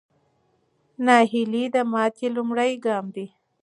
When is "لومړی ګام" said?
2.35-3.05